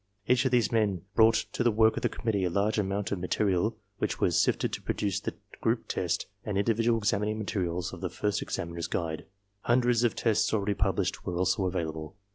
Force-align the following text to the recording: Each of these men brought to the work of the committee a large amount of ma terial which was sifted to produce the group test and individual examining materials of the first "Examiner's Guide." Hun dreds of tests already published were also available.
Each 0.27 0.45
of 0.45 0.51
these 0.51 0.71
men 0.71 1.03
brought 1.13 1.45
to 1.53 1.63
the 1.63 1.69
work 1.69 1.95
of 1.95 2.01
the 2.01 2.09
committee 2.09 2.43
a 2.43 2.49
large 2.49 2.79
amount 2.79 3.11
of 3.11 3.19
ma 3.19 3.27
terial 3.27 3.75
which 3.99 4.19
was 4.19 4.35
sifted 4.39 4.73
to 4.73 4.81
produce 4.81 5.19
the 5.19 5.35
group 5.61 5.87
test 5.87 6.25
and 6.43 6.57
individual 6.57 6.97
examining 6.97 7.37
materials 7.37 7.93
of 7.93 8.01
the 8.01 8.09
first 8.09 8.41
"Examiner's 8.41 8.87
Guide." 8.87 9.25
Hun 9.59 9.81
dreds 9.83 10.03
of 10.03 10.15
tests 10.15 10.55
already 10.55 10.73
published 10.73 11.23
were 11.23 11.37
also 11.37 11.65
available. 11.67 12.15